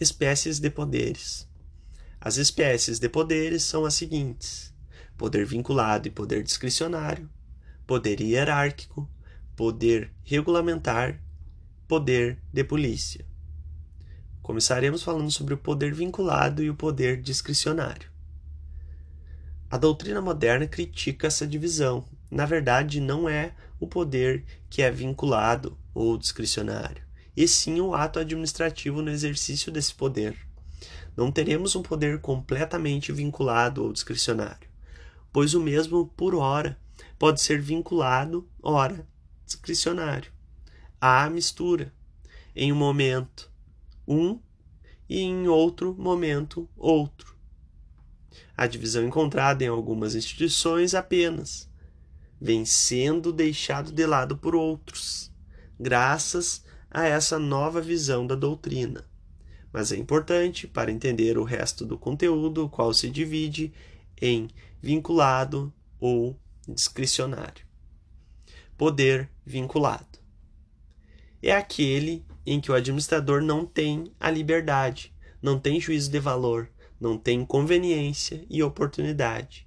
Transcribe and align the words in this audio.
Espécies 0.00 0.58
de 0.58 0.70
poderes. 0.70 1.46
As 2.18 2.38
espécies 2.38 2.98
de 2.98 3.06
poderes 3.06 3.64
são 3.64 3.84
as 3.84 3.92
seguintes: 3.92 4.72
poder 5.14 5.44
vinculado 5.44 6.08
e 6.08 6.10
poder 6.10 6.42
discricionário, 6.42 7.28
poder 7.86 8.18
hierárquico, 8.18 9.06
poder 9.54 10.10
regulamentar, 10.24 11.22
poder 11.86 12.38
de 12.50 12.64
polícia. 12.64 13.26
Começaremos 14.40 15.02
falando 15.02 15.30
sobre 15.30 15.52
o 15.52 15.58
poder 15.58 15.92
vinculado 15.92 16.62
e 16.62 16.70
o 16.70 16.74
poder 16.74 17.20
discricionário. 17.20 18.10
A 19.70 19.76
doutrina 19.76 20.22
moderna 20.22 20.66
critica 20.66 21.26
essa 21.26 21.46
divisão. 21.46 22.06
Na 22.30 22.46
verdade, 22.46 23.02
não 23.02 23.28
é 23.28 23.54
o 23.78 23.86
poder 23.86 24.46
que 24.70 24.80
é 24.80 24.90
vinculado 24.90 25.78
ou 25.92 26.16
discricionário, 26.16 27.02
e 27.42 27.48
sim 27.48 27.80
o 27.80 27.94
ato 27.94 28.18
administrativo 28.18 29.00
no 29.00 29.10
exercício 29.10 29.72
desse 29.72 29.94
poder. 29.94 30.36
Não 31.16 31.32
teremos 31.32 31.74
um 31.74 31.82
poder 31.82 32.20
completamente 32.20 33.12
vinculado 33.12 33.82
ou 33.82 33.94
discricionário, 33.94 34.68
pois 35.32 35.54
o 35.54 35.60
mesmo, 35.60 36.06
por 36.08 36.34
hora, 36.34 36.78
pode 37.18 37.40
ser 37.40 37.58
vinculado, 37.58 38.46
ora, 38.62 39.08
discricionário. 39.46 40.30
Há 41.00 41.30
mistura. 41.30 41.94
Em 42.54 42.72
um 42.72 42.76
momento, 42.76 43.50
um, 44.06 44.38
e 45.08 45.20
em 45.20 45.48
outro 45.48 45.94
momento, 45.94 46.68
outro. 46.76 47.34
A 48.54 48.66
divisão 48.66 49.02
encontrada 49.02 49.64
em 49.64 49.68
algumas 49.68 50.14
instituições 50.14 50.94
apenas 50.94 51.70
vem 52.38 52.66
sendo 52.66 53.32
deixado 53.32 53.92
de 53.92 54.04
lado 54.04 54.36
por 54.36 54.54
outros, 54.54 55.32
graças 55.78 56.68
a 56.90 57.06
essa 57.06 57.38
nova 57.38 57.80
visão 57.80 58.26
da 58.26 58.34
doutrina. 58.34 59.04
Mas 59.72 59.92
é 59.92 59.96
importante 59.96 60.66
para 60.66 60.90
entender 60.90 61.38
o 61.38 61.44
resto 61.44 61.86
do 61.86 61.96
conteúdo, 61.96 62.68
qual 62.68 62.92
se 62.92 63.08
divide 63.08 63.72
em 64.20 64.48
vinculado 64.82 65.72
ou 65.98 66.36
discricionário. 66.68 67.64
Poder 68.76 69.30
vinculado 69.44 70.18
é 71.42 71.52
aquele 71.52 72.24
em 72.44 72.60
que 72.60 72.70
o 72.70 72.74
administrador 72.74 73.40
não 73.40 73.64
tem 73.64 74.12
a 74.18 74.30
liberdade, 74.30 75.14
não 75.40 75.58
tem 75.58 75.80
juízo 75.80 76.10
de 76.10 76.18
valor, 76.18 76.68
não 77.00 77.16
tem 77.16 77.44
conveniência 77.44 78.44
e 78.48 78.62
oportunidade. 78.62 79.66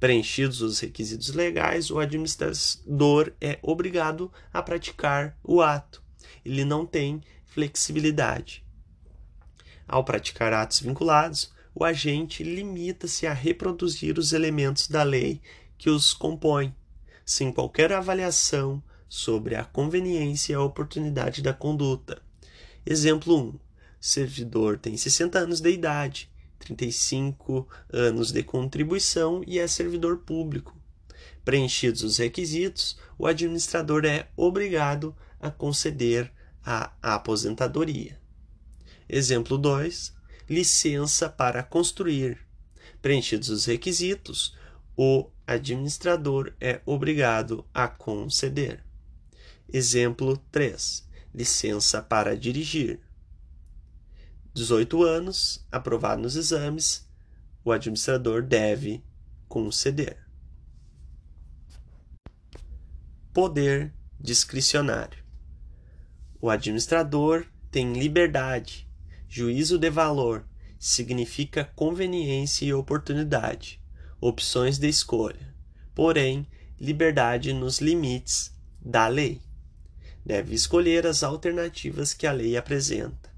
Preenchidos 0.00 0.60
os 0.60 0.78
requisitos 0.80 1.32
legais, 1.34 1.90
o 1.90 1.98
administrador 1.98 3.32
é 3.40 3.58
obrigado 3.62 4.32
a 4.52 4.62
praticar 4.62 5.36
o 5.42 5.60
ato. 5.60 6.02
Ele 6.44 6.64
não 6.64 6.86
tem 6.86 7.22
flexibilidade. 7.46 8.64
Ao 9.86 10.04
praticar 10.04 10.52
atos 10.52 10.80
vinculados, 10.80 11.52
o 11.74 11.84
agente 11.84 12.42
limita-se 12.42 13.26
a 13.26 13.32
reproduzir 13.32 14.18
os 14.18 14.32
elementos 14.32 14.88
da 14.88 15.02
lei 15.02 15.40
que 15.78 15.88
os 15.88 16.12
compõem, 16.12 16.74
sem 17.24 17.52
qualquer 17.52 17.92
avaliação 17.92 18.82
sobre 19.08 19.54
a 19.54 19.64
conveniência 19.64 20.52
e 20.52 20.56
a 20.56 20.60
oportunidade 20.60 21.40
da 21.40 21.54
conduta. 21.54 22.20
Exemplo 22.84 23.36
1. 23.36 23.58
Servidor 24.00 24.78
tem 24.78 24.96
60 24.96 25.38
anos 25.38 25.60
de 25.60 25.70
idade, 25.70 26.30
35 26.58 27.66
anos 27.92 28.32
de 28.32 28.42
contribuição 28.42 29.42
e 29.46 29.58
é 29.58 29.66
servidor 29.66 30.18
público. 30.18 30.76
Preenchidos 31.44 32.02
os 32.02 32.18
requisitos, 32.18 32.98
o 33.16 33.26
administrador 33.26 34.04
é 34.04 34.28
obrigado 34.36 35.16
a 35.40 35.50
conceder 35.50 36.32
a 36.64 36.92
aposentadoria. 37.02 38.20
Exemplo 39.08 39.56
2. 39.56 40.14
Licença 40.48 41.28
para 41.28 41.62
construir. 41.62 42.38
Preenchidos 43.00 43.48
os 43.48 43.64
requisitos, 43.64 44.56
o 44.96 45.30
administrador 45.46 46.52
é 46.60 46.80
obrigado 46.84 47.64
a 47.72 47.86
conceder. 47.86 48.84
Exemplo 49.72 50.36
3. 50.50 51.08
Licença 51.34 52.02
para 52.02 52.36
dirigir. 52.36 53.00
18 54.52 55.02
anos, 55.04 55.64
aprovado 55.70 56.22
nos 56.22 56.34
exames, 56.34 57.08
o 57.64 57.70
administrador 57.70 58.42
deve 58.42 59.04
conceder. 59.48 60.18
Poder 63.32 63.94
discricionário. 64.18 65.27
O 66.40 66.48
administrador 66.48 67.46
tem 67.68 67.94
liberdade, 67.94 68.88
juízo 69.28 69.76
de 69.76 69.90
valor, 69.90 70.44
significa 70.78 71.64
conveniência 71.74 72.64
e 72.64 72.72
oportunidade, 72.72 73.80
opções 74.20 74.78
de 74.78 74.88
escolha, 74.88 75.52
porém, 75.94 76.46
liberdade 76.80 77.52
nos 77.52 77.80
limites 77.80 78.56
da 78.80 79.08
lei. 79.08 79.40
Deve 80.24 80.54
escolher 80.54 81.06
as 81.08 81.24
alternativas 81.24 82.14
que 82.14 82.26
a 82.26 82.32
lei 82.32 82.56
apresenta. 82.56 83.34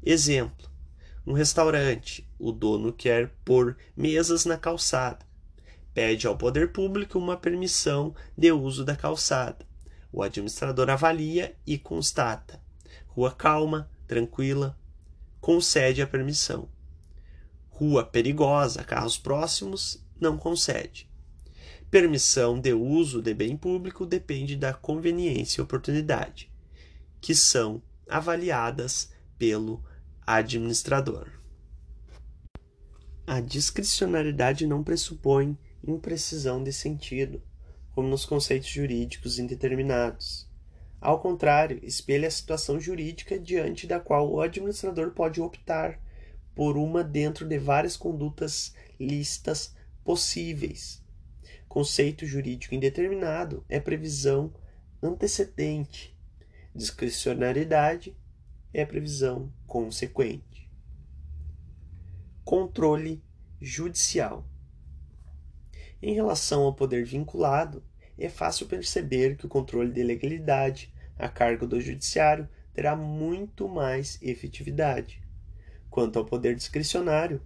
Exemplo: 0.00 0.70
um 1.26 1.32
restaurante, 1.32 2.24
o 2.38 2.52
dono 2.52 2.92
quer 2.92 3.30
pôr 3.44 3.76
mesas 3.96 4.44
na 4.44 4.56
calçada. 4.56 5.26
Pede 5.92 6.28
ao 6.28 6.36
poder 6.36 6.72
público 6.72 7.18
uma 7.18 7.36
permissão 7.36 8.14
de 8.38 8.52
uso 8.52 8.84
da 8.84 8.94
calçada. 8.94 9.66
O 10.16 10.22
administrador 10.22 10.88
avalia 10.88 11.54
e 11.66 11.76
constata. 11.76 12.58
Rua 13.06 13.30
calma, 13.30 13.90
tranquila, 14.08 14.74
concede 15.42 16.00
a 16.00 16.06
permissão. 16.06 16.70
Rua 17.68 18.02
perigosa, 18.02 18.82
carros 18.82 19.18
próximos, 19.18 20.02
não 20.18 20.38
concede. 20.38 21.06
Permissão 21.90 22.58
de 22.58 22.72
uso 22.72 23.20
de 23.20 23.34
bem 23.34 23.58
público 23.58 24.06
depende 24.06 24.56
da 24.56 24.72
conveniência 24.72 25.60
e 25.60 25.62
oportunidade, 25.62 26.50
que 27.20 27.34
são 27.34 27.82
avaliadas 28.08 29.12
pelo 29.36 29.84
administrador. 30.26 31.28
A 33.26 33.38
discricionariedade 33.38 34.66
não 34.66 34.82
pressupõe 34.82 35.58
imprecisão 35.86 36.64
de 36.64 36.72
sentido, 36.72 37.42
como 37.96 38.08
nos 38.08 38.26
conceitos 38.26 38.68
jurídicos 38.68 39.38
indeterminados. 39.38 40.46
Ao 41.00 41.18
contrário, 41.18 41.80
espelha 41.82 42.28
a 42.28 42.30
situação 42.30 42.78
jurídica 42.78 43.38
diante 43.38 43.86
da 43.86 43.98
qual 43.98 44.30
o 44.30 44.42
administrador 44.42 45.12
pode 45.12 45.40
optar 45.40 45.98
por 46.54 46.76
uma 46.76 47.02
dentro 47.02 47.48
de 47.48 47.58
várias 47.58 47.96
condutas 47.96 48.74
lícitas 49.00 49.74
possíveis. 50.04 51.02
Conceito 51.66 52.26
jurídico 52.26 52.74
indeterminado 52.74 53.64
é 53.66 53.80
previsão 53.80 54.52
antecedente. 55.02 56.14
Discricionariedade 56.74 58.14
é 58.74 58.84
previsão 58.84 59.50
consequente. 59.66 60.70
Controle 62.44 63.24
judicial. 63.58 64.46
Em 66.02 66.14
relação 66.14 66.62
ao 66.62 66.74
poder 66.74 67.04
vinculado, 67.04 67.82
é 68.18 68.28
fácil 68.28 68.66
perceber 68.66 69.36
que 69.36 69.46
o 69.46 69.48
controle 69.48 69.92
de 69.92 70.02
legalidade 70.02 70.92
a 71.18 71.28
cargo 71.28 71.66
do 71.66 71.80
judiciário 71.80 72.48
terá 72.74 72.94
muito 72.94 73.68
mais 73.68 74.18
efetividade. 74.20 75.22
Quanto 75.88 76.18
ao 76.18 76.24
poder 76.24 76.54
discricionário, 76.54 77.40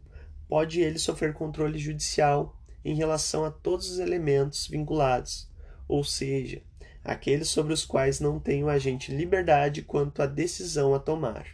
pode 0.48 0.80
ele 0.80 0.98
sofrer 0.98 1.32
controle 1.32 1.78
judicial 1.78 2.60
em 2.84 2.94
relação 2.94 3.44
a 3.44 3.50
todos 3.50 3.88
os 3.88 3.98
elementos 4.00 4.66
vinculados, 4.66 5.48
ou 5.86 6.02
seja, 6.02 6.62
aqueles 7.04 7.48
sobre 7.48 7.72
os 7.72 7.84
quais 7.84 8.18
não 8.18 8.40
tem 8.40 8.64
o 8.64 8.68
agente 8.68 9.14
liberdade 9.14 9.82
quanto 9.82 10.22
à 10.22 10.26
decisão 10.26 10.94
a 10.94 10.98
tomar. 10.98 11.46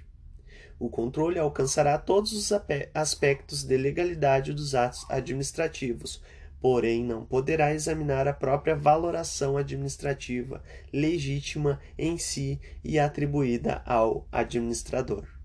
O 0.79 0.89
controle 0.89 1.39
alcançará 1.39 1.99
todos 1.99 2.33
os 2.33 2.53
aspectos 2.95 3.65
de 3.65 3.77
legalidade 3.77 4.53
dos 4.53 4.75
atos 4.75 5.07
administrativos, 5.11 6.23
porém 6.61 7.05
não 7.05 7.25
poderá 7.25 7.73
examinar 7.75 8.27
a 8.27 8.33
própria 8.33 8.75
valoração 8.75 9.57
administrativa 9.57 10.63
legítima 10.93 11.81
em 11.99 12.19
si 12.19 12.61
e 12.83 12.99
atribuída 12.99 13.83
ao 13.85 14.27
administrador. 14.33 15.36